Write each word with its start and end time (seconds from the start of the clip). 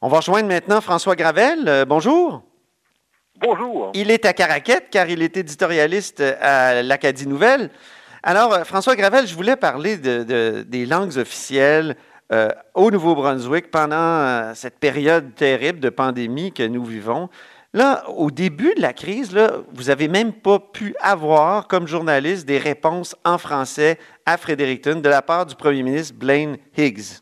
On 0.00 0.08
va 0.08 0.18
rejoindre 0.18 0.48
maintenant 0.48 0.80
François 0.80 1.16
Gravel. 1.16 1.64
Euh, 1.66 1.84
bonjour. 1.84 2.42
Bonjour. 3.40 3.90
Il 3.94 4.10
est 4.10 4.24
à 4.24 4.32
Caraquette 4.32 4.88
car 4.90 5.08
il 5.08 5.22
est 5.22 5.36
éditorialiste 5.36 6.20
à 6.40 6.82
l'Acadie 6.82 7.26
Nouvelle. 7.26 7.70
Alors, 8.22 8.52
euh, 8.52 8.64
François 8.64 8.96
Gravel, 8.96 9.26
je 9.26 9.34
voulais 9.34 9.56
parler 9.56 9.96
de- 9.96 10.22
de- 10.24 10.62
des 10.66 10.86
langues 10.86 11.16
officielles 11.18 11.96
euh, 12.30 12.50
au 12.74 12.90
Nouveau-Brunswick 12.90 13.70
pendant 13.70 13.96
euh, 13.96 14.52
cette 14.54 14.78
période 14.78 15.34
terrible 15.34 15.80
de 15.80 15.88
pandémie 15.88 16.52
que 16.52 16.62
nous 16.62 16.84
vivons. 16.84 17.28
Là, 17.72 18.04
au 18.10 18.30
début 18.30 18.74
de 18.74 18.82
la 18.82 18.92
crise, 18.92 19.32
là, 19.32 19.50
vous 19.72 19.84
n'avez 19.84 20.08
même 20.08 20.32
pas 20.32 20.58
pu 20.58 20.94
avoir, 21.00 21.68
comme 21.68 21.86
journaliste, 21.86 22.46
des 22.46 22.58
réponses 22.58 23.14
en 23.24 23.38
français 23.38 23.98
à 24.26 24.36
Fredericton 24.36 25.00
de 25.00 25.08
la 25.08 25.22
part 25.22 25.46
du 25.46 25.54
premier 25.54 25.82
ministre 25.82 26.14
Blaine 26.14 26.56
Higgs. 26.76 27.20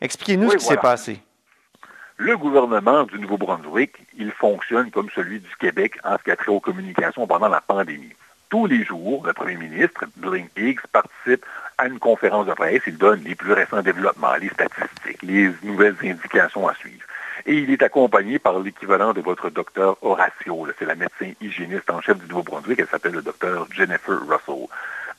Expliquez-nous 0.00 0.46
Oui, 0.48 0.52
ce 0.52 0.56
qui 0.58 0.64
voilà. 0.64 0.80
s'est 0.80 0.82
passé. 1.12 1.18
Le 2.16 2.36
gouvernement 2.36 3.02
du 3.02 3.18
Nouveau-Brunswick, 3.18 3.96
il 4.16 4.30
fonctionne 4.30 4.88
comme 4.92 5.10
celui 5.16 5.40
du 5.40 5.56
Québec 5.58 5.98
en 6.04 6.16
ce 6.16 6.22
qui 6.22 6.30
a 6.30 6.36
trait 6.36 6.52
aux 6.52 6.60
communications 6.60 7.26
pendant 7.26 7.48
la 7.48 7.60
pandémie. 7.60 8.12
Tous 8.50 8.66
les 8.66 8.84
jours, 8.84 9.26
le 9.26 9.32
premier 9.32 9.56
ministre, 9.56 10.04
Blaine 10.18 10.48
Higgs, 10.56 10.78
participe 10.92 11.44
à 11.76 11.86
une 11.86 11.98
conférence 11.98 12.46
de 12.46 12.52
presse. 12.52 12.82
Il 12.86 12.98
donne 12.98 13.24
les 13.24 13.34
plus 13.34 13.52
récents 13.52 13.82
développements, 13.82 14.36
les 14.40 14.48
statistiques, 14.50 15.22
les 15.22 15.50
nouvelles 15.64 15.96
indications 16.04 16.68
à 16.68 16.74
suivre. 16.74 17.02
Et 17.46 17.54
il 17.54 17.70
est 17.72 17.82
accompagné 17.82 18.38
par 18.38 18.60
l'équivalent 18.60 19.12
de 19.12 19.20
votre 19.20 19.50
docteur 19.50 19.96
Horacio. 20.00 20.66
là. 20.66 20.72
C'est 20.78 20.86
la 20.86 20.94
médecin 20.94 21.32
hygiéniste 21.40 21.90
en 21.90 22.00
chef 22.00 22.18
du 22.18 22.28
Nouveau-Brunswick. 22.28 22.78
Elle 22.78 22.86
s'appelle 22.86 23.14
le 23.14 23.22
docteur 23.22 23.66
Jennifer 23.72 24.20
Russell. 24.20 24.68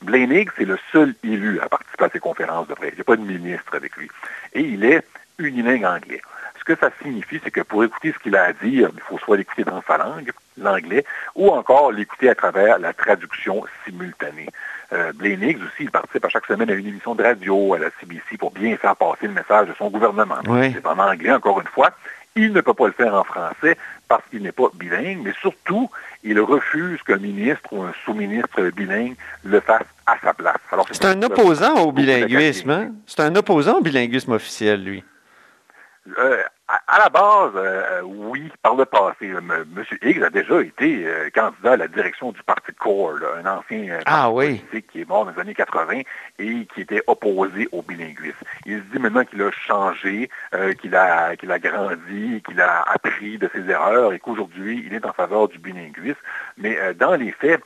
Blaine 0.02 0.32
Higgs, 0.32 0.52
c'est 0.58 0.66
le 0.66 0.80
seul 0.94 1.14
élu 1.26 1.60
à 1.60 1.68
participer 1.68 2.06
à 2.06 2.10
ces 2.10 2.20
conférences 2.20 2.70
de 2.70 2.74
presse. 2.74 2.92
Il 2.94 2.96
n'y 2.96 3.02
a 3.02 3.04
pas 3.04 3.18
de 3.18 3.22
ministre 3.22 3.76
avec 3.76 3.98
lui. 3.98 4.10
Et 4.54 4.62
il 4.62 4.86
est 4.86 5.04
unilingue 5.40 5.84
anglais. 5.84 6.22
Ce 6.68 6.74
que 6.74 6.80
ça 6.80 6.90
signifie, 7.02 7.40
c'est 7.44 7.52
que 7.52 7.62
pour 7.62 7.84
écouter 7.84 8.12
ce 8.12 8.18
qu'il 8.24 8.36
a 8.36 8.46
à 8.46 8.54
dire, 8.54 8.90
il 8.94 9.00
faut 9.02 9.20
soit 9.20 9.38
l'écouter 9.38 9.64
dans 9.64 9.84
sa 9.88 9.98
langue, 9.98 10.32
l'anglais, 10.58 11.06
ou 11.36 11.50
encore 11.50 11.92
l'écouter 11.92 12.28
à 12.30 12.34
travers 12.36 12.80
la 12.80 12.92
traduction 12.92 13.64
simultanée. 13.86 14.48
Euh, 14.92 15.14
Blaine 15.14 15.44
Higgs 15.44 15.58
aussi, 15.62 15.82
il 15.84 15.92
participe 15.92 16.26
à 16.26 16.30
chaque 16.30 16.46
semaine 16.48 16.70
à 16.72 16.74
une 16.74 16.88
émission 16.88 17.14
de 17.14 17.22
radio 17.24 17.76
à 17.76 17.80
la 17.80 17.90
CBC 18.00 18.38
pour 18.40 18.52
bien 18.52 18.76
faire 18.78 18.96
passer 18.96 19.28
le 19.28 19.34
message 19.34 19.68
de 19.68 19.74
son 19.78 19.90
gouvernement. 19.92 20.40
Oui. 20.48 20.72
C'est 20.74 20.86
en 20.88 20.98
anglais, 20.98 21.32
encore 21.32 21.60
une 21.62 21.68
fois. 21.68 21.92
Il 22.36 22.52
ne 22.52 22.62
peut 22.62 22.74
pas 22.74 22.88
le 22.88 22.94
faire 22.94 23.14
en 23.14 23.24
français 23.24 23.78
parce 24.10 24.24
qu'il 24.30 24.42
n'est 24.42 24.52
pas 24.52 24.70
bilingue, 24.74 25.20
mais 25.24 25.34
surtout, 25.40 25.90
il 26.24 26.40
refuse 26.40 27.02
qu'un 27.04 27.18
ministre 27.18 27.72
ou 27.72 27.84
un 27.84 27.94
sous-ministre 28.04 28.62
bilingue 28.72 29.16
le 29.44 29.60
fasse 29.60 29.86
à 30.08 30.18
sa 30.24 30.34
place. 30.34 30.58
C'est 30.92 31.06
un 31.06 31.22
opposant 31.22 31.76
au 31.78 31.92
bilinguisme. 31.92 32.70
hein? 32.72 32.92
C'est 33.06 33.22
un 33.22 33.36
opposant 33.36 33.78
au 33.78 33.82
bilinguisme 33.82 34.32
officiel, 34.34 34.84
lui. 34.84 35.04
Euh, 36.18 36.44
à, 36.68 36.82
à 36.88 37.00
la 37.00 37.10
base, 37.10 37.52
euh, 37.56 38.02
oui, 38.04 38.52
par 38.64 38.76
le 38.76 38.86
passé. 38.86 39.30
euh, 39.30 39.40
M. 39.40 39.84
Higgs 40.02 40.24
a 40.24 40.30
déjà 40.30 40.62
été 40.62 41.06
euh, 41.06 41.30
candidat 41.34 41.74
à 41.74 41.78
la 41.78 41.88
direction 41.88 42.32
du 42.32 42.42
Parti 42.44 42.74
Core, 42.74 43.14
là, 43.20 43.28
un 43.44 43.46
ancien 43.58 43.90
euh, 43.94 44.02
Ah 44.06 44.32
oui. 44.32 44.60
politique 44.60 44.88
qui 44.92 45.02
est 45.02 45.08
mort 45.08 45.26
dans 45.26 45.32
les 45.32 45.40
années 45.40 45.54
80 45.54 46.02
et 46.40 46.66
qui 46.74 46.82
était 46.82 47.04
opposé 47.08 47.68
au 47.72 47.82
bilinguisme. 47.82 48.38
Il 48.66 48.80
se 48.80 48.84
dit 48.92 49.00
maintenant 49.00 49.24
qu'il 49.26 49.42
a 49.44 49.52
changé, 49.52 50.30
qu'il 50.82 50.96
a, 50.96 51.36
qu'il 51.36 51.52
a 51.52 51.60
grandi, 51.60 52.42
qu'il 52.46 52.60
a 52.62 52.82
appris 52.82 53.38
de 53.38 53.50
ses 53.54 53.70
erreurs 53.70 54.14
et 54.14 54.20
qu'aujourd'hui, 54.20 54.84
il 54.86 54.94
est 54.94 55.06
en 55.06 55.14
faveur 55.14 55.48
du 55.48 55.60
bilinguisme. 55.60 56.20
Mais 56.58 56.78
dans 56.96 57.14
les 57.16 57.32
faits, 57.32 57.62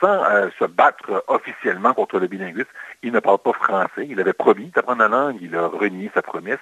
sans 0.00 0.22
se 0.58 0.64
battre 0.64 1.24
officiellement 1.28 1.94
contre 1.94 2.18
le 2.18 2.26
bilinguisme, 2.26 2.68
il 3.02 3.12
ne 3.12 3.20
parle 3.20 3.38
pas 3.38 3.52
français. 3.52 4.06
Il 4.08 4.20
avait 4.20 4.32
promis 4.32 4.66
d'apprendre 4.74 5.00
la 5.02 5.08
langue, 5.08 5.38
il 5.40 5.54
a 5.56 5.66
renié 5.66 6.10
sa 6.14 6.22
promesse. 6.22 6.58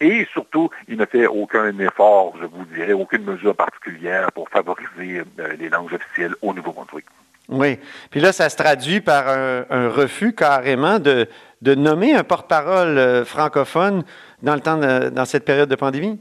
Et 0.00 0.26
surtout, 0.32 0.70
il 0.88 0.96
ne 0.96 1.06
fait 1.06 1.26
aucun 1.26 1.78
effort, 1.78 2.34
je 2.40 2.46
vous 2.46 2.64
dirais, 2.74 2.92
aucune 2.92 3.24
mesure 3.24 3.54
particulière 3.54 4.32
pour 4.32 4.48
favoriser 4.48 5.22
euh, 5.38 5.56
les 5.58 5.68
langues 5.68 5.92
officielles 5.92 6.34
au 6.42 6.52
Nouveau-Brunswick. 6.52 7.04
Oui. 7.48 7.78
Puis 8.10 8.20
là, 8.20 8.32
ça 8.32 8.48
se 8.48 8.56
traduit 8.56 9.00
par 9.00 9.28
un, 9.28 9.88
refus 9.88 10.32
carrément 10.34 10.98
de, 10.98 11.28
de 11.62 11.74
nommer 11.74 12.14
un 12.14 12.24
porte-parole 12.24 12.96
euh, 12.98 13.24
francophone 13.24 14.02
dans, 14.42 14.54
le 14.54 14.60
temps 14.60 14.78
de- 14.78 15.10
dans 15.10 15.24
cette 15.26 15.44
période 15.44 15.68
de 15.68 15.76
pandémie? 15.76 16.18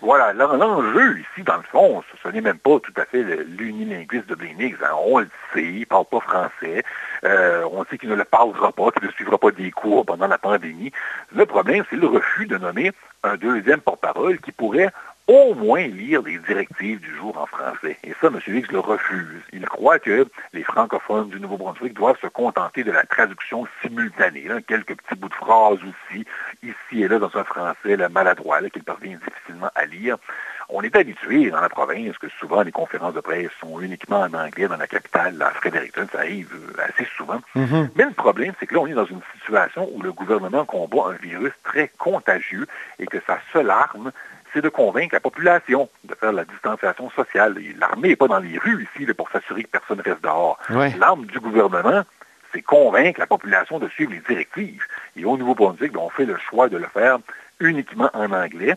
Voilà, 0.00 0.32
l'en- 0.32 0.56
l'enjeu 0.56 1.18
ici, 1.18 1.42
dans 1.44 1.56
le 1.56 1.62
fond, 1.62 2.02
ce, 2.22 2.28
n'est 2.28 2.40
même 2.40 2.58
pas 2.58 2.78
tout 2.80 2.92
à 2.96 3.04
fait 3.04 3.22
l'unilinguisme 3.48 4.34
de 4.34 4.44
Higgs. 4.44 4.76
hein. 4.82 4.94
On 5.04 5.18
le 5.18 5.28
sait, 5.52 5.62
il 5.62 5.80
ne 5.80 5.84
parle 5.84 6.04
pas 6.06 6.20
français. 6.20 6.84
Euh, 7.24 7.66
on 7.72 7.84
sait 7.84 7.98
qu'il 7.98 8.08
ne 8.10 8.14
le 8.14 8.24
parlera 8.24 8.72
pas, 8.72 8.90
qu'il 8.90 9.06
ne 9.06 9.12
suivra 9.12 9.38
pas 9.38 9.50
des 9.50 9.70
cours 9.70 10.04
pendant 10.04 10.26
la 10.26 10.38
pandémie. 10.38 10.92
Le 11.34 11.46
problème, 11.46 11.84
c'est 11.90 11.96
le 11.96 12.06
refus 12.06 12.46
de 12.46 12.58
nommer 12.58 12.92
un 13.22 13.36
deuxième 13.36 13.80
porte-parole 13.80 14.38
qui 14.38 14.52
pourrait 14.52 14.90
au 15.26 15.54
moins 15.54 15.86
lire 15.86 16.22
les 16.22 16.38
directives 16.38 17.00
du 17.00 17.14
jour 17.16 17.36
en 17.38 17.46
français. 17.46 17.96
Et 18.04 18.12
ça, 18.20 18.28
M. 18.28 18.40
Higgs 18.46 18.70
le 18.70 18.80
refuse. 18.80 19.42
Il 19.52 19.64
croit 19.64 19.98
que 19.98 20.26
les 20.52 20.62
francophones 20.62 21.30
du 21.30 21.40
Nouveau-Brunswick 21.40 21.94
doivent 21.94 22.20
se 22.20 22.26
contenter 22.26 22.84
de 22.84 22.92
la 22.92 23.04
traduction 23.04 23.66
simultanée. 23.82 24.44
là. 24.48 24.60
quelques 24.60 24.96
petits 24.96 25.18
bouts 25.18 25.28
de 25.28 25.34
phrases 25.34 25.78
aussi, 25.78 26.24
ici 26.62 27.02
et 27.02 27.08
là, 27.08 27.18
dans 27.18 27.34
un 27.36 27.44
français 27.44 27.96
là, 27.96 28.08
maladroit, 28.08 28.60
qu'il 28.68 28.82
parvient 28.82 29.18
difficilement 29.26 29.70
à 29.74 29.86
lire. 29.86 30.16
On 30.68 30.82
est 30.82 30.96
habitué 30.96 31.50
dans 31.50 31.60
la 31.60 31.68
province 31.68 32.16
que 32.18 32.28
souvent 32.40 32.62
les 32.62 32.72
conférences 32.72 33.14
de 33.14 33.20
presse 33.20 33.50
sont 33.60 33.80
uniquement 33.80 34.20
en 34.20 34.32
anglais 34.34 34.66
dans 34.66 34.76
la 34.76 34.86
capitale, 34.86 35.40
à 35.42 35.50
Fredericton, 35.50 36.06
ça 36.10 36.20
arrive 36.20 36.50
euh, 36.54 36.82
assez 36.82 37.06
souvent. 37.16 37.40
Mais 37.54 38.04
le 38.04 38.12
problème, 38.12 38.52
c'est 38.58 38.66
que 38.66 38.74
là, 38.74 38.80
on 38.80 38.86
est 38.86 38.94
dans 38.94 39.04
une 39.04 39.20
situation 39.40 39.88
où 39.92 40.02
le 40.02 40.12
gouvernement 40.12 40.64
combat 40.64 41.08
un 41.08 41.16
virus 41.22 41.52
très 41.64 41.88
contagieux 41.98 42.66
et 42.98 43.06
que 43.06 43.18
sa 43.26 43.38
seule 43.52 43.70
arme, 43.70 44.10
c'est 44.54 44.62
de 44.62 44.68
convaincre 44.68 45.14
la 45.14 45.20
population 45.20 45.90
de 46.04 46.14
faire 46.14 46.32
la 46.32 46.44
distanciation 46.44 47.10
sociale. 47.10 47.56
L'armée 47.78 48.10
n'est 48.10 48.16
pas 48.16 48.28
dans 48.28 48.38
les 48.38 48.56
rues 48.56 48.88
ici 48.94 49.04
là, 49.04 49.12
pour 49.12 49.28
s'assurer 49.30 49.64
que 49.64 49.68
personne 49.68 50.00
reste 50.00 50.22
dehors. 50.22 50.58
Ouais. 50.70 50.94
L'arme 50.98 51.26
du 51.26 51.40
gouvernement, 51.40 52.04
c'est 52.52 52.62
convaincre 52.62 53.20
la 53.20 53.26
population 53.26 53.78
de 53.78 53.88
suivre 53.88 54.12
les 54.12 54.20
directives. 54.20 54.84
Et 55.16 55.24
au 55.24 55.36
Nouveau-Brunswick, 55.36 55.92
ben, 55.92 56.00
on 56.00 56.10
fait 56.10 56.24
le 56.24 56.38
choix 56.38 56.68
de 56.68 56.76
le 56.76 56.86
faire 56.86 57.18
uniquement 57.60 58.10
en 58.14 58.32
anglais 58.32 58.76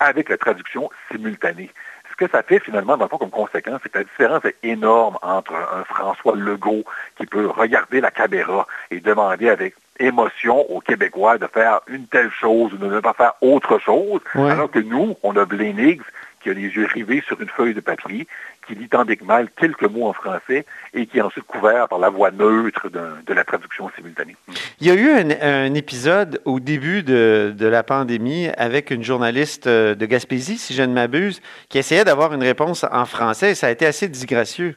avec 0.00 0.30
la 0.30 0.38
traduction 0.38 0.90
simultanée. 1.10 1.70
Ce 2.10 2.16
que 2.16 2.30
ça 2.30 2.42
fait 2.42 2.58
finalement, 2.58 2.96
dans 2.96 3.04
le 3.04 3.08
fond, 3.10 3.18
comme 3.18 3.30
conséquence, 3.30 3.80
c'est 3.82 3.90
que 3.90 3.98
la 3.98 4.04
différence 4.04 4.44
est 4.44 4.56
énorme 4.62 5.18
entre 5.22 5.54
un 5.54 5.84
François 5.84 6.34
Legault 6.34 6.84
qui 7.16 7.26
peut 7.26 7.46
regarder 7.46 8.00
la 8.00 8.10
caméra 8.10 8.66
et 8.90 9.00
demander 9.00 9.50
avec 9.50 9.74
émotion 9.98 10.60
aux 10.70 10.80
Québécois 10.80 11.38
de 11.38 11.46
faire 11.46 11.80
une 11.88 12.06
telle 12.06 12.30
chose 12.30 12.72
ou 12.72 12.76
de 12.76 12.86
ne 12.86 13.00
pas 13.00 13.14
faire 13.14 13.32
autre 13.40 13.78
chose, 13.78 14.20
Ouais. 14.34 14.50
alors 14.50 14.70
que 14.70 14.78
nous, 14.78 15.16
on 15.22 15.36
a 15.36 15.44
Blaine 15.44 15.78
Higgs 15.78 16.02
qui 16.40 16.50
a 16.50 16.52
les 16.52 16.62
yeux 16.68 16.86
rivés 16.86 17.20
sur 17.26 17.40
une 17.40 17.48
feuille 17.48 17.74
de 17.74 17.80
papier, 17.80 18.28
qui 18.66 18.76
lit 18.76 18.88
tant 18.88 19.04
bien 19.04 19.16
que 19.16 19.24
mal 19.24 19.48
quelques 19.58 19.82
mots 19.90 20.06
en 20.06 20.12
français 20.12 20.64
et 20.94 21.06
qui 21.06 21.18
est 21.18 21.20
ensuite 21.20 21.44
couvert 21.46 21.88
par 21.88 21.98
la 21.98 22.10
voix 22.10 22.30
neutre 22.30 22.88
de 22.90 23.34
la 23.34 23.42
traduction 23.42 23.90
simultanée. 23.96 24.36
Il 24.80 24.86
y 24.86 24.90
a 24.90 24.94
eu 24.94 25.10
un, 25.10 25.30
un 25.40 25.74
épisode 25.74 26.40
au 26.44 26.60
début 26.60 27.02
de, 27.02 27.52
de 27.56 27.66
la 27.66 27.82
pandémie 27.82 28.48
avec 28.56 28.92
une 28.92 29.02
journaliste 29.02 29.66
euh, 29.66 29.96
de 29.96 30.06
Gaspésie, 30.06 30.58
si 30.58 30.74
je 30.74 30.82
ne 30.84 30.92
m'abuse, 30.92 31.40
qui 31.68 31.78
essayait 31.78 32.04
d'avoir 32.04 32.32
une 32.32 32.42
réponse 32.44 32.84
en 32.88 33.04
français 33.04 33.50
et 33.50 33.54
ça 33.56 33.66
a 33.66 33.70
été 33.70 33.84
assez 33.86 34.06
disgracieux. 34.08 34.76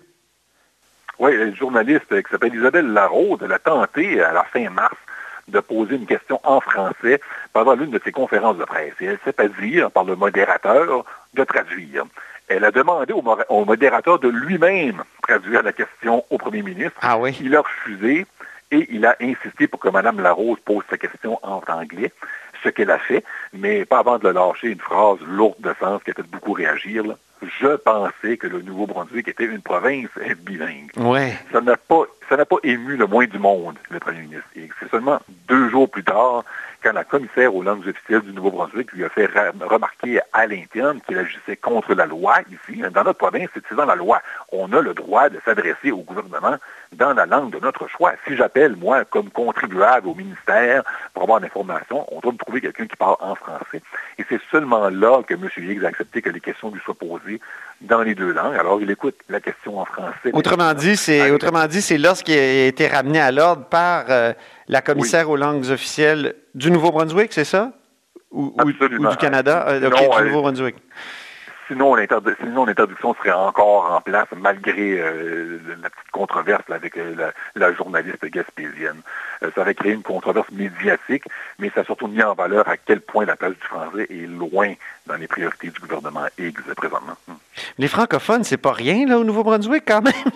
Oui, 1.19 1.33
une 1.35 1.56
journaliste 1.56 2.07
qui 2.09 2.31
s'appelle 2.31 2.56
Isabelle 2.56 2.88
Larose, 2.88 3.39
elle 3.44 3.51
a 3.53 3.59
tenté 3.59 4.19
à 4.24 4.33
la 4.33 4.44
fin 4.45 4.67
mars 4.71 4.95
de 5.51 5.59
poser 5.59 5.95
une 5.95 6.06
question 6.06 6.39
en 6.44 6.59
français 6.62 7.19
pendant 7.53 7.74
l'une 7.75 7.92
de 7.92 8.01
ses 8.03 8.12
conférences 8.12 8.57
de 8.57 8.65
presse. 8.65 8.94
Et 9.01 9.06
elle 9.06 9.19
s'est 9.24 9.33
pas 9.33 9.48
dire 9.48 9.92
par 9.92 10.03
le 10.03 10.15
modérateur 10.15 11.06
de 11.33 11.44
traduire. 11.44 12.03
Elle 12.48 12.65
a 12.65 12.71
demandé 12.71 13.13
au, 13.13 13.21
mo- 13.21 13.38
au 13.50 13.65
modérateur 13.65 14.19
de 14.19 14.27
lui-même 14.30 15.03
traduire 15.24 15.63
la 15.63 15.71
question 15.74 16.25
au 16.30 16.38
premier 16.38 16.62
ministre. 16.63 16.98
Ah 17.01 17.18
oui? 17.18 17.38
Il 17.42 17.56
a 17.56 17.62
refusé 17.62 18.25
et 18.71 18.88
il 18.89 19.06
a 19.06 19.15
insisté 19.21 19.68
pour 19.68 19.80
que 19.80 19.89
Mme 19.89 20.21
Larose 20.21 20.59
pose 20.65 20.83
sa 20.89 20.98
question 20.98 21.39
en 21.44 21.62
anglais, 21.68 22.12
ce 22.63 22.69
qu'elle 22.69 22.92
a 22.92 23.00
fait, 23.00 23.24
mais 23.53 23.86
pas 23.86 24.00
avant 24.00 24.18
de 24.18 24.27
le 24.27 24.33
lâcher 24.33 24.68
une 24.68 24.80
phrase 24.80 25.19
lourde 25.27 25.56
de 25.59 25.74
sens 25.80 26.01
qui 26.03 26.12
a 26.12 26.13
fait 26.13 26.24
beaucoup 26.24 26.53
réagir. 26.53 27.06
là. 27.06 27.15
Je 27.59 27.75
pensais 27.77 28.38
que 28.38 28.48
le 28.48 28.62
Nouveau-Brunswick 28.62 29.27
était 29.27 29.45
une 29.45 29.62
province 29.62 30.09
bilingue. 30.39 30.92
Ouais. 30.98 31.33
Ça 31.51 31.59
n'a 31.62 31.75
pas, 31.75 32.03
ça 32.31 32.37
n'a 32.37 32.45
pas 32.45 32.55
ému 32.63 32.95
le 32.95 33.07
moins 33.07 33.25
du 33.25 33.37
monde, 33.37 33.77
le 33.89 33.99
premier 33.99 34.21
ministre. 34.21 34.47
Et 34.55 34.69
c'est 34.79 34.89
seulement 34.89 35.19
deux 35.49 35.69
jours 35.69 35.89
plus 35.89 36.05
tard, 36.05 36.45
quand 36.81 36.93
la 36.93 37.03
commissaire 37.03 37.53
aux 37.53 37.61
langues 37.61 37.85
officielles 37.85 38.21
du 38.21 38.31
Nouveau-Brunswick 38.31 38.93
lui 38.93 39.03
a 39.03 39.09
fait 39.09 39.27
remarquer 39.59 40.21
à 40.31 40.47
l'interne 40.47 41.01
qu'il 41.01 41.17
agissait 41.17 41.57
contre 41.57 41.93
la 41.93 42.05
loi 42.05 42.35
ici. 42.49 42.81
Dans 42.93 43.03
notre 43.03 43.17
province, 43.17 43.49
c'est 43.53 43.75
dans 43.75 43.83
la 43.83 43.95
loi. 43.95 44.21
On 44.53 44.71
a 44.71 44.79
le 44.79 44.93
droit 44.93 45.27
de 45.27 45.41
s'adresser 45.43 45.91
au 45.91 46.03
gouvernement 46.03 46.55
dans 46.93 47.13
la 47.13 47.25
langue 47.25 47.51
de 47.51 47.59
notre 47.59 47.89
choix. 47.89 48.13
Si 48.25 48.37
j'appelle, 48.37 48.77
moi, 48.77 49.03
comme 49.03 49.29
contribuable 49.29 50.07
au 50.07 50.15
ministère 50.15 50.83
pour 51.13 51.23
avoir 51.23 51.41
l'information, 51.41 52.05
on 52.15 52.21
doit 52.21 52.31
me 52.31 52.37
trouver 52.37 52.61
quelqu'un 52.61 52.87
qui 52.87 52.95
parle 52.95 53.17
en 53.19 53.35
français. 53.35 53.81
Et 54.17 54.25
c'est 54.29 54.41
seulement 54.49 54.89
là 54.89 55.21
que 55.23 55.33
M. 55.33 55.49
Higgs 55.57 55.83
a 55.83 55.89
accepté 55.89 56.21
que 56.21 56.29
les 56.29 56.39
questions 56.39 56.71
lui 56.71 56.79
soient 56.79 56.95
posées 56.95 57.41
dans 57.81 58.01
les 58.01 58.15
deux 58.15 58.31
langues. 58.31 58.55
Alors, 58.55 58.81
il 58.81 58.89
écoute 58.89 59.15
la 59.29 59.39
question 59.39 59.79
en 59.79 59.85
français. 59.85 60.31
Autrement 60.33 60.73
dit, 60.73 60.95
c'est 60.95 61.31
autrement 61.31 61.65
dit, 61.67 61.81
c'est 61.81 61.97
lorsqu'il 61.97 62.37
a 62.37 62.67
été 62.67 62.87
ramené 62.87 63.19
à 63.19 63.31
l'ordre 63.31 63.65
par 63.65 64.05
euh, 64.09 64.33
la 64.67 64.81
commissaire 64.81 65.29
aux 65.29 65.35
langues 65.35 65.69
officielles 65.69 66.35
du 66.55 66.71
Nouveau-Brunswick, 66.71 67.33
c'est 67.33 67.45
ça? 67.45 67.73
Ou, 68.31 68.53
du 68.63 69.17
Canada? 69.17 69.65
Euh, 69.67 69.79
du 69.79 69.85
euh, 69.85 70.23
Nouveau-Brunswick. 70.25 70.75
Sinon, 71.71 71.95
l'interdiction 71.95 73.15
serait 73.15 73.31
encore 73.31 73.91
en 73.91 74.01
place 74.01 74.27
malgré 74.35 75.00
euh, 75.00 75.57
la 75.81 75.89
petite 75.89 76.12
controverse 76.12 76.69
avec 76.69 77.00
la, 77.56 77.73
journaliste 77.73 78.25
gaspésienne. 78.25 79.01
ça 79.39 79.62
aurait 79.62 79.73
créé 79.73 79.94
une 79.94 80.03
controverse 80.03 80.51
médiatique, 80.51 81.23
mais 81.59 81.71
ça 81.73 81.81
a 81.81 81.83
surtout 81.85 82.07
mis 82.07 82.21
en 82.21 82.33
valeur 82.33 82.68
à 82.68 82.75
quel 82.75 83.00
point 83.00 83.25
la 83.25 83.38
place 83.38 83.53
du 83.53 83.65
français 83.65 84.06
est 84.09 84.27
loin 84.27 84.73
dans 85.07 85.15
les 85.15 85.27
priorités 85.27 85.69
du 85.69 85.79
gouvernement 85.79 86.25
Higgs 86.38 86.59
présentement. 86.75 87.15
Les 87.77 87.88
francophones, 87.88 88.44
c'est 88.44 88.57
pas 88.57 88.74
rien 88.74 89.07
là 89.07 89.17
au 89.17 89.24
Nouveau-Brunswick 89.24 89.83
quand 89.88 90.01
même. 90.01 90.13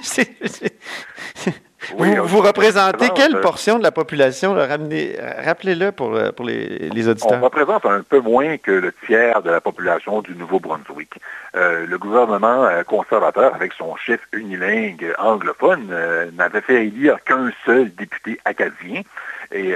vous, 1.98 2.42
représentez 2.42 3.10
quelle 3.16 3.40
portion 3.42 3.78
de 3.78 3.84
la 3.84 3.92
population? 3.92 4.54
Rappelez-le 4.54 5.92
pour, 5.92 6.16
euh, 6.16 6.32
pour 6.32 6.46
les, 6.46 6.90
les, 6.90 7.08
auditeurs. 7.08 7.40
On 7.42 7.46
représente 7.46 7.86
un 7.86 8.02
peu 8.02 8.20
moins 8.20 8.58
que 8.58 8.72
le 8.72 8.94
tiers 9.06 9.42
de 9.42 9.52
la 9.52 9.62
population 9.62 10.22
du 10.22 10.36
Nouveau-Brunswick. 10.36 11.14
Euh, 11.56 11.86
le 11.86 11.98
gouvernement 11.98 12.66
euh, 12.66 12.84
conservateur, 12.84 13.54
avec 13.56 13.74
son 13.74 13.96
chef 13.96 14.20
unilingue 14.34 15.14
anglophone, 15.18 15.94
n'avait 16.34 16.62
fait 16.62 16.88
élire 16.88 17.18
qu'un 17.24 17.52
seul 17.66 17.94
député 17.94 18.40
acadien 18.46 19.02
et 19.51 19.75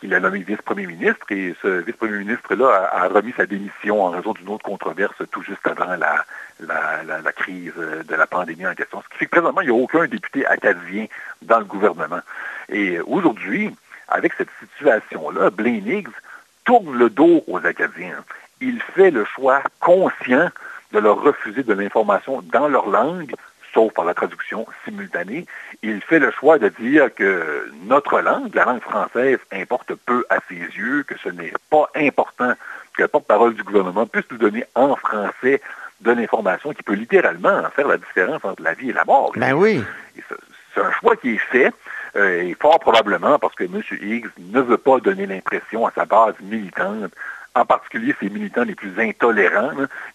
qu'il 0.00 0.14
a 0.14 0.20
nommé 0.20 0.40
vice-premier 0.40 0.86
ministre. 0.86 1.30
Et 1.30 1.54
ce 1.62 1.68
vice-premier 1.82 2.18
ministre-là 2.18 2.90
a, 2.92 3.08
remis 3.08 3.32
sa 3.36 3.46
démission 3.46 4.04
en 4.04 4.10
raison 4.10 4.32
d'une 4.32 4.48
autre 4.48 4.64
controverse 4.64 5.16
tout 5.30 5.42
juste 5.42 5.66
avant 5.66 5.96
la, 5.96 6.24
la, 6.60 7.32
crise 7.32 7.74
de 7.74 8.14
la 8.14 8.26
pandémie 8.26 8.66
en 8.66 8.74
question. 8.74 9.02
Ce 9.02 9.08
qui 9.08 9.18
fait 9.18 9.26
que 9.26 9.30
présentement, 9.30 9.60
il 9.60 9.70
n'y 9.70 9.78
a 9.78 9.82
aucun 9.82 10.06
député 10.06 10.46
acadien 10.46 11.06
dans 11.42 11.58
le 11.58 11.64
gouvernement. 11.64 12.20
Et 12.68 13.00
aujourd'hui, 13.00 13.74
avec 14.08 14.32
cette 14.34 14.50
situation-là, 14.74 15.50
Blaine 15.50 15.86
Higgs 15.86 16.08
tourne 16.64 16.96
le 16.96 17.10
dos 17.10 17.42
aux 17.46 17.64
Acadiens. 17.64 18.24
Il 18.60 18.80
fait 18.80 19.10
le 19.10 19.24
choix 19.24 19.62
conscient 19.80 20.50
de 20.92 20.98
leur 20.98 21.20
refuser 21.22 21.62
de 21.62 21.72
l'information 21.72 22.42
dans 22.52 22.68
leur 22.68 22.88
langue, 22.88 23.34
sauf 23.72 23.92
par 23.92 24.04
la 24.04 24.14
traduction 24.14 24.66
simultanée. 24.84 25.46
Il 25.82 26.00
fait 26.00 26.18
le 26.18 26.30
choix 26.30 26.58
de 26.58 26.68
dire 26.68 27.14
que 27.14 27.70
notre 27.84 28.20
langue, 28.20 28.54
la 28.54 28.64
langue 28.64 28.82
française, 28.82 29.38
importe 29.52 29.94
peu 29.94 30.24
à 30.30 30.38
ses 30.48 30.54
yeux, 30.54 31.04
que 31.04 31.16
ce 31.18 31.28
n'est 31.28 31.52
pas 31.70 31.88
important 31.94 32.52
que 32.96 33.02
le 33.02 33.08
porte-parole 33.08 33.54
du 33.54 33.62
gouvernement 33.62 34.06
puisse 34.06 34.30
nous 34.30 34.38
donner 34.38 34.64
en 34.74 34.96
français 34.96 35.60
de 36.00 36.10
l'information 36.10 36.72
qui 36.72 36.82
peut 36.82 36.94
littéralement 36.94 37.62
faire 37.74 37.88
la 37.88 37.96
différence 37.96 38.44
entre 38.44 38.62
la 38.62 38.74
vie 38.74 38.90
et 38.90 38.92
la 38.92 39.04
mort. 39.04 39.32
Ben 39.36 39.52
oui. 39.52 39.82
C'est 40.74 40.80
un 40.80 40.92
choix 40.92 41.16
qui 41.16 41.34
est 41.34 41.38
fait, 41.50 41.72
euh, 42.16 42.42
et 42.42 42.54
fort 42.54 42.80
probablement 42.80 43.38
parce 43.38 43.54
que 43.54 43.64
M. 43.64 43.82
Higgs 44.00 44.28
ne 44.38 44.60
veut 44.60 44.78
pas 44.78 44.98
donner 44.98 45.26
l'impression 45.26 45.86
à 45.86 45.92
sa 45.92 46.04
base 46.04 46.34
militante, 46.40 47.12
en 47.54 47.64
particulier 47.64 48.14
ses 48.20 48.30
militants 48.30 48.64
les 48.64 48.74
plus 48.74 48.98
intolérants, 48.98 49.72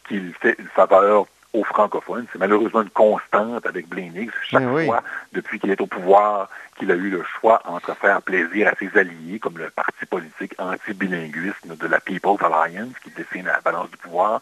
qu'il 0.07 0.33
fait 0.33 0.55
une 0.57 0.67
faveur 0.67 1.25
aux 1.57 1.63
francophones. 1.63 2.25
C'est 2.31 2.39
malheureusement 2.39 2.81
une 2.81 2.89
constante 2.89 3.65
avec 3.65 3.85
Higgs. 3.95 4.31
Chaque 4.43 4.85
fois, 4.85 5.03
depuis 5.33 5.59
qu'il 5.59 5.71
est 5.71 5.81
au 5.81 5.87
pouvoir, 5.87 6.49
qu'il 6.77 6.91
a 6.91 6.95
eu 6.95 7.09
le 7.09 7.23
choix 7.23 7.61
entre 7.65 7.95
faire 7.95 8.21
plaisir 8.21 8.67
à 8.67 8.75
ses 8.79 8.97
alliés, 8.97 9.39
comme 9.39 9.57
le 9.57 9.69
parti 9.69 10.05
politique 10.05 10.53
anti-bilinguisme 10.59 11.75
de 11.75 11.87
la 11.87 11.99
People's 11.99 12.39
Alliance, 12.41 12.93
qui 13.03 13.09
dessine 13.11 13.45
la 13.45 13.59
balance 13.61 13.89
du 13.89 13.97
pouvoir, 13.97 14.41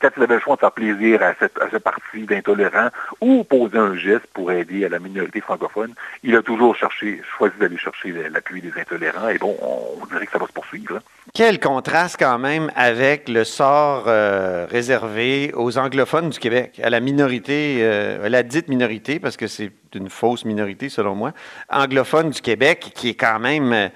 quand 0.00 0.10
il 0.16 0.22
avait 0.22 0.34
le 0.34 0.40
choix 0.40 0.56
de 0.56 0.60
faire 0.60 0.72
plaisir 0.72 1.22
à, 1.22 1.34
cette, 1.38 1.60
à 1.60 1.68
ce 1.70 1.76
parti 1.76 2.22
d'intolérants 2.22 2.88
ou 3.20 3.44
poser 3.44 3.78
un 3.78 3.96
geste 3.96 4.26
pour 4.32 4.52
aider 4.52 4.84
à 4.84 4.88
la 4.88 4.98
minorité 4.98 5.40
francophone, 5.40 5.92
il 6.22 6.36
a 6.36 6.42
toujours 6.42 6.76
cherché, 6.76 7.20
choisi 7.36 7.54
d'aller 7.58 7.78
chercher 7.78 8.12
l'appui 8.30 8.60
des 8.60 8.72
intolérants. 8.78 9.28
Et 9.28 9.38
bon, 9.38 9.56
on, 9.60 10.06
dirait 10.06 10.26
que 10.26 10.32
ça 10.32 10.38
va 10.38 10.46
se 10.46 10.52
poursuivre. 10.52 10.96
Hein. 10.96 11.02
Quel 11.34 11.60
contraste 11.60 12.16
quand 12.18 12.38
même 12.38 12.70
avec 12.74 13.28
le 13.28 13.44
sort 13.44 14.04
euh, 14.06 14.66
réservé 14.70 15.52
aux 15.54 15.78
anglophones 15.78 16.30
du 16.30 16.38
Québec, 16.38 16.80
à 16.82 16.90
la 16.90 17.00
minorité, 17.00 17.78
euh, 17.80 18.24
à 18.24 18.28
la 18.28 18.42
dite 18.42 18.68
minorité, 18.68 19.18
parce 19.18 19.36
que 19.36 19.46
c'est 19.46 19.72
une 19.94 20.08
fausse 20.08 20.44
minorité 20.44 20.88
selon 20.88 21.14
moi, 21.14 21.32
anglophone 21.70 22.30
du 22.30 22.40
Québec, 22.40 22.92
qui 22.94 23.10
est 23.10 23.14
quand 23.14 23.38
même 23.38 23.72
euh, 23.72 23.88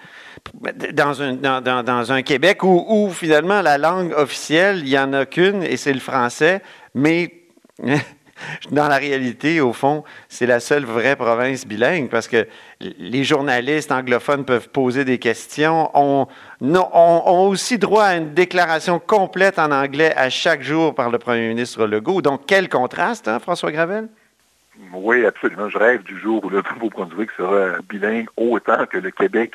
dans 0.92 1.22
un, 1.22 1.34
dans, 1.34 2.12
un 2.12 2.22
Québec 2.22 2.62
où, 2.62 3.10
finalement 3.12 3.62
la 3.62 3.78
langue 3.78 4.12
officielle, 4.12 4.78
il 4.78 4.90
n'y 4.90 4.98
en 4.98 5.12
a 5.12 5.26
qu'une 5.26 5.62
et 5.62 5.76
c'est 5.76 5.92
le 5.92 6.00
français, 6.00 6.62
mais 6.94 7.32
dans 8.70 8.88
la 8.88 8.96
réalité, 8.96 9.60
au 9.60 9.72
fond, 9.72 10.04
c'est 10.28 10.46
la 10.46 10.60
seule 10.60 10.84
vraie 10.84 11.16
province 11.16 11.66
bilingue 11.66 12.08
parce 12.08 12.28
que 12.28 12.46
les 12.80 13.24
journalistes 13.24 13.92
anglophones 13.92 14.44
peuvent 14.44 14.68
poser 14.68 15.04
des 15.04 15.18
questions, 15.18 15.90
ont, 15.94 16.26
ont 16.60 17.46
aussi 17.48 17.78
droit 17.78 18.04
à 18.04 18.16
une 18.16 18.34
déclaration 18.34 18.98
complète 18.98 19.58
en 19.58 19.70
anglais 19.70 20.14
à 20.16 20.28
chaque 20.30 20.62
jour 20.62 20.94
par 20.94 21.10
le 21.10 21.18
premier 21.18 21.48
ministre 21.48 21.86
Legault. 21.86 22.22
Donc, 22.22 22.42
quel 22.46 22.68
contraste, 22.68 23.28
hein, 23.28 23.38
François 23.38 23.72
Gravel? 23.72 24.08
Oui, 24.92 25.26
absolument. 25.26 25.68
Je 25.68 25.76
rêve 25.76 26.02
du 26.02 26.18
jour 26.18 26.42
où 26.44 26.48
le 26.48 26.62
Nouveau-Brunswick 26.74 27.30
sera 27.36 27.78
bilingue 27.88 28.28
autant 28.38 28.86
que 28.86 28.96
le 28.96 29.10
Québec 29.10 29.52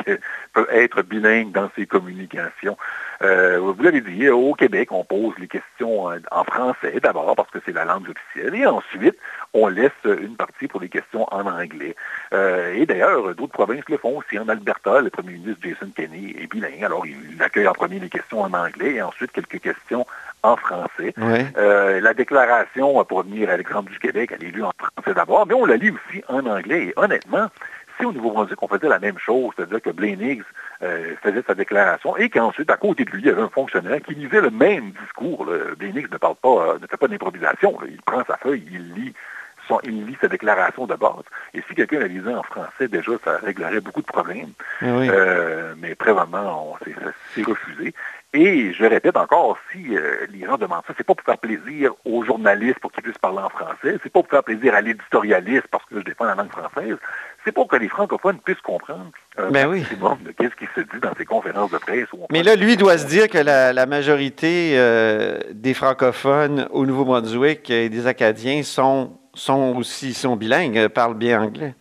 peut 0.53 0.67
être 0.71 1.01
bilingue 1.01 1.51
dans 1.51 1.71
ses 1.75 1.87
communications. 1.87 2.77
Euh, 3.23 3.57
vous 3.57 3.81
l'avez 3.81 4.01
dit, 4.01 4.29
au 4.29 4.53
Québec, 4.53 4.91
on 4.91 5.03
pose 5.03 5.33
les 5.39 5.47
questions 5.47 6.05
en 6.31 6.43
français 6.43 6.99
d'abord 7.01 7.35
parce 7.35 7.49
que 7.49 7.57
c'est 7.65 7.71
la 7.71 7.85
langue 7.85 8.07
officielle 8.09 8.53
et 8.53 8.67
ensuite, 8.67 9.17
on 9.53 9.67
laisse 9.67 9.91
une 10.05 10.35
partie 10.35 10.67
pour 10.67 10.81
les 10.81 10.89
questions 10.89 11.25
en 11.33 11.47
anglais. 11.47 11.95
Euh, 12.33 12.75
et 12.75 12.85
d'ailleurs, 12.85 13.33
d'autres 13.33 13.53
provinces 13.53 13.89
le 13.89 13.97
font 13.97 14.17
aussi. 14.19 14.37
En 14.37 14.47
Alberta, 14.47 15.01
le 15.01 15.09
premier 15.09 15.33
ministre 15.33 15.61
Jason 15.63 15.91
Kenney 15.95 16.35
est 16.39 16.47
bilingue. 16.47 16.83
Alors, 16.83 17.07
il 17.07 17.41
accueille 17.41 17.67
en 17.67 17.73
premier 17.73 17.99
les 17.99 18.09
questions 18.09 18.41
en 18.41 18.53
anglais 18.53 18.95
et 18.95 19.01
ensuite 19.01 19.31
quelques 19.31 19.61
questions 19.61 20.05
en 20.43 20.55
français. 20.55 21.13
Euh, 21.57 21.99
la 22.01 22.13
déclaration, 22.13 23.03
pour 23.05 23.19
revenir 23.19 23.49
à 23.49 23.57
l'exemple 23.57 23.91
du 23.91 23.99
Québec, 23.99 24.31
elle 24.33 24.47
est 24.47 24.51
lue 24.51 24.63
en 24.63 24.71
français 24.77 25.13
d'abord, 25.13 25.45
mais 25.47 25.53
on 25.53 25.65
la 25.65 25.77
lit 25.77 25.91
aussi 25.91 26.23
en 26.27 26.45
anglais. 26.45 26.87
Et 26.87 26.93
honnêtement, 26.95 27.47
si 27.97 28.05
au 28.05 28.11
Nouveau-Brunswick, 28.11 28.61
on 28.61 28.67
faisait 28.67 28.87
la 28.87 28.99
même 28.99 29.17
chose, 29.17 29.53
c'est-à-dire 29.55 29.81
que 29.81 29.89
Blaine 29.89 30.21
Higgs 30.21 30.43
euh, 30.83 31.15
faisait 31.21 31.43
sa 31.45 31.55
déclaration 31.55 32.15
et 32.17 32.29
qu'ensuite, 32.29 32.69
à 32.69 32.77
côté 32.77 33.05
de 33.05 33.11
lui, 33.11 33.21
il 33.21 33.27
y 33.27 33.29
avait 33.29 33.41
un 33.41 33.49
fonctionnaire 33.49 34.01
qui 34.01 34.13
lisait 34.13 34.41
le 34.41 34.51
même 34.51 34.91
discours. 35.03 35.45
Là. 35.45 35.75
Blaine 35.77 35.97
Higgs 35.97 36.11
ne 36.11 36.17
parle 36.17 36.35
pas, 36.35 36.49
euh, 36.49 36.79
ne 36.79 36.87
fait 36.87 36.97
pas 36.97 37.07
d'improvisation. 37.07 37.77
Il 37.89 38.01
prend 38.01 38.23
sa 38.25 38.37
feuille, 38.37 38.63
il 38.71 38.93
lit 38.93 39.13
son, 39.67 39.79
il 39.83 40.05
lit 40.05 40.17
sa 40.21 40.27
déclaration 40.27 40.85
de 40.85 40.95
base. 40.95 41.23
Et 41.53 41.61
si 41.67 41.75
quelqu'un 41.75 41.99
la 41.99 42.07
lisait 42.07 42.33
en 42.33 42.43
français, 42.43 42.87
déjà, 42.87 43.13
ça 43.23 43.37
réglerait 43.43 43.81
beaucoup 43.81 44.01
de 44.01 44.07
problèmes. 44.07 44.51
mais 44.81 45.95
présentement, 45.95 46.77
c'est 47.33 47.43
refusé. 47.43 47.93
Et 48.39 48.71
je 48.71 48.85
répète 48.85 49.17
encore, 49.17 49.57
si 49.71 49.97
euh, 49.97 50.27
les 50.31 50.45
gens 50.45 50.59
demandent 50.59 50.83
ça, 50.85 50.93
c'est 50.95 51.03
pas 51.03 51.15
pour 51.15 51.25
faire 51.25 51.39
plaisir 51.39 51.93
aux 52.05 52.23
journalistes 52.23 52.77
pour 52.79 52.91
qu'ils 52.91 53.01
puissent 53.01 53.17
parler 53.17 53.39
en 53.39 53.49
français, 53.49 53.97
c'est 54.03 54.11
pas 54.11 54.21
pour 54.21 54.29
faire 54.29 54.43
plaisir 54.43 54.75
à 54.75 54.81
l'éditorialiste 54.81 55.65
parce 55.71 55.83
que 55.85 55.97
je 55.97 56.03
défends 56.03 56.25
la 56.25 56.35
langue 56.35 56.51
française, 56.51 56.97
c'est 57.43 57.51
pour 57.51 57.67
que 57.67 57.77
les 57.77 57.89
francophones 57.89 58.37
puissent 58.37 58.61
comprendre 58.61 59.09
un 59.39 59.49
ben 59.49 59.67
maximum 59.67 60.19
de 60.23 60.31
qu'est-ce 60.33 60.55
qui 60.55 60.67
se 60.75 60.81
dit 60.81 60.99
dans 61.01 61.15
ces 61.17 61.25
conférences 61.25 61.71
de 61.71 61.79
presse. 61.79 62.05
Mais 62.31 62.43
là, 62.43 62.55
lui 62.55 62.77
doit 62.77 62.99
se 62.99 63.07
dire 63.07 63.27
que 63.27 63.39
la, 63.39 63.85
majorité 63.87 64.73
euh, 64.75 65.39
des 65.51 65.73
francophones 65.73 66.67
au 66.69 66.85
Nouveau-Brunswick 66.85 67.71
et 67.71 67.89
des 67.89 68.05
Acadiens 68.05 68.61
sont, 68.61 69.17
sont 69.33 69.75
aussi 69.75 70.13
sont 70.13 70.35
bilingues, 70.35 70.77
euh, 70.77 70.89
parlent 70.89 71.17
bien 71.17 71.41
anglais. 71.41 71.73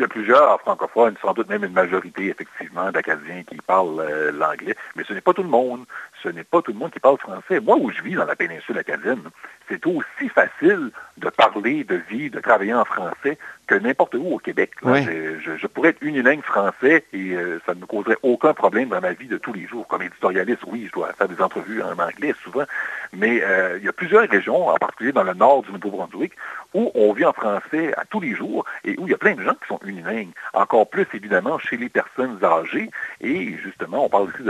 Il 0.00 0.04
y 0.04 0.06
a 0.06 0.08
plusieurs 0.08 0.58
francophones, 0.62 1.14
sans 1.20 1.34
doute 1.34 1.50
même 1.50 1.62
une 1.62 1.74
majorité, 1.74 2.28
effectivement, 2.28 2.90
d'Acadiens 2.90 3.42
qui 3.42 3.56
parlent 3.56 4.00
euh, 4.00 4.32
l'anglais, 4.32 4.74
mais 4.96 5.04
ce 5.04 5.12
n'est 5.12 5.20
pas 5.20 5.34
tout 5.34 5.42
le 5.42 5.50
monde. 5.50 5.84
ce 6.22 6.30
n'est 6.30 6.42
pas 6.42 6.62
tout 6.62 6.72
le 6.72 6.78
monde 6.78 6.90
qui 6.90 7.00
parle 7.00 7.18
français. 7.18 7.60
Moi, 7.60 7.76
où 7.76 7.90
je 7.90 8.00
vis 8.00 8.14
dans 8.14 8.24
la 8.24 8.34
péninsule 8.34 8.78
acadienne, 8.78 9.20
c'est 9.70 9.86
aussi 9.86 10.28
facile 10.34 10.90
de 11.16 11.28
parler, 11.28 11.84
de 11.84 11.96
vivre, 12.08 12.34
de 12.34 12.40
travailler 12.40 12.74
en 12.74 12.84
français 12.84 13.38
que 13.66 13.76
n'importe 13.76 14.14
où 14.14 14.34
au 14.34 14.38
Québec. 14.38 14.72
Je, 14.82 15.66
pourrais 15.68 15.90
être 15.90 16.02
unilingue 16.02 16.42
français 16.42 17.04
et 17.12 17.34
euh, 17.34 17.60
ça 17.64 17.74
ne 17.74 17.80
me 17.80 17.86
causerait 17.86 18.16
aucun 18.22 18.52
problème 18.52 18.88
dans 18.88 19.00
ma 19.00 19.12
vie 19.12 19.28
de 19.28 19.38
tous 19.38 19.52
les 19.52 19.66
jours. 19.66 19.86
Comme 19.86 20.02
éditorialiste, 20.02 20.62
oui, 20.66 20.86
je 20.88 20.92
dois 20.92 21.12
faire 21.12 21.28
des 21.28 21.40
entrevues 21.40 21.80
en 21.82 21.96
anglais 21.98 22.34
souvent, 22.42 22.64
mais 23.12 23.40
euh, 23.42 23.78
il 23.78 23.84
y 23.84 23.88
a 23.88 23.92
plusieurs 23.92 24.28
régions, 24.28 24.68
en 24.68 24.76
particulier 24.76 25.12
dans 25.12 25.22
le 25.22 25.34
nord 25.34 25.62
du 25.62 25.70
Nouveau-Brunswick, 25.72 26.32
où 26.74 26.90
on 26.94 27.12
vit 27.12 27.24
en 27.24 27.32
français 27.32 27.92
à 27.96 28.04
tous 28.04 28.20
les 28.20 28.34
jours 28.34 28.64
et 28.84 28.96
où 28.98 29.06
il 29.06 29.10
y 29.10 29.14
a 29.14 29.18
plein 29.18 29.34
de 29.34 29.42
gens 29.42 29.54
qui 29.54 29.68
sont 29.68 29.80
unilingues. 29.84 30.32
Encore 30.52 30.88
plus, 30.88 31.06
évidemment, 31.14 31.58
chez 31.58 31.76
les 31.76 31.88
personnes 31.88 32.38
âgées. 32.42 32.90
Et 33.20 33.56
justement, 33.62 34.06
on 34.06 34.08
parle 34.08 34.28
aussi 34.28 34.42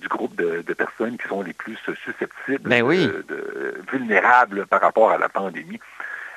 du 0.00 0.08
groupe 0.08 0.34
de, 0.36 0.62
personnes 0.74 1.16
qui 1.18 1.28
sont 1.28 1.42
les 1.42 1.52
plus 1.52 1.76
susceptibles, 2.04 2.68
ben 2.68 2.84
de, 2.84 3.24
vulnérables 3.94 4.66
par 4.66 4.80
rapport 4.80 5.10
à 5.10 5.18
la 5.18 5.28
pandémie. 5.28 5.80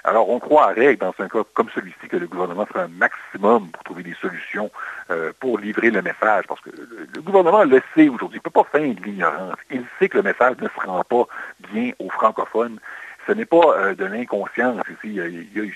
Alors, 0.03 0.29
on 0.29 0.39
croirait, 0.39 0.95
dans 0.95 1.13
un 1.19 1.27
cas 1.27 1.39
comme 1.53 1.67
celui-ci, 1.75 2.07
que 2.07 2.15
le 2.15 2.27
gouvernement 2.27 2.65
ferait 2.65 2.85
un 2.85 2.87
maximum 2.87 3.69
pour 3.71 3.83
trouver 3.83 4.03
des 4.03 4.15
solutions 4.21 4.71
euh, 5.09 5.33
pour 5.39 5.57
livrer 5.57 5.89
le 5.89 6.01
message, 6.01 6.45
parce 6.47 6.61
que 6.61 6.69
le, 6.69 7.21
gouvernement 7.21 7.65
le 7.65 7.81
sait 7.93 8.07
aujourd'hui, 8.07 8.39
il 8.39 8.47
ne 8.47 8.49
peut 8.49 8.63
pas 8.63 8.79
de 8.79 9.03
l'ignorance. 9.03 9.57
Il 9.69 9.83
sait 9.99 10.07
que 10.07 10.17
le 10.17 10.23
message 10.23 10.55
ne 10.61 10.69
se 10.69 10.87
rend 10.87 11.03
pas 11.03 11.27
bien 11.71 11.91
aux 11.99 12.09
francophones. 12.09 12.79
Ce 13.25 13.33
n'est 13.33 13.45
pas 13.45 13.75
euh, 13.75 13.95
de 13.95 14.05
l'inconscience 14.05 14.81
ici, 15.03 15.19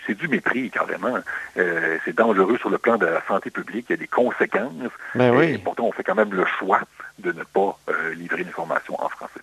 c'est 0.07 0.15
du 0.15 0.29
mépris 0.29 0.69
carrément. 0.69 1.17
Euh, 1.57 1.97
c'est 2.05 2.15
dangereux 2.15 2.57
sur 2.57 2.69
le 2.69 2.77
plan 2.77 2.95
de 2.95 3.07
la 3.07 3.21
santé 3.27 3.49
publique, 3.49 3.87
il 3.89 3.93
y 3.93 3.95
a 3.95 3.97
des 3.97 4.07
conséquences. 4.07 4.71
Ben 5.13 5.37
et 5.41 5.57
pourtant, 5.57 5.87
on 5.87 5.91
fait 5.91 6.05
quand 6.05 6.15
même 6.15 6.33
le 6.33 6.45
choix 6.45 6.79
de 7.19 7.33
ne 7.33 7.43
pas 7.43 7.77
livrer 8.15 8.45
l'information 8.45 8.95
en 9.03 9.09
français. 9.09 9.41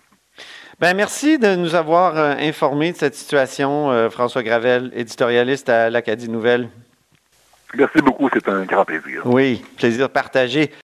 Ben, 0.79 0.93
merci 0.93 1.37
de 1.37 1.55
nous 1.55 1.75
avoir 1.75 2.17
euh, 2.17 2.35
informés 2.39 2.93
de 2.93 2.97
cette 2.97 3.13
situation, 3.13 3.91
euh, 3.91 4.09
François 4.09 4.43
Gravel, 4.43 4.93
éditorialiste 4.95 5.67
à 5.67 5.89
l'Acadie 5.89 6.29
Nouvelle. 6.29 6.69
Merci 7.75 7.99
beaucoup, 7.99 8.29
c'est 8.33 8.47
un 8.47 8.63
grand 8.63 8.85
plaisir. 8.85 9.23
Oui, 9.25 9.61
plaisir 9.75 10.09
partagé. 10.09 10.71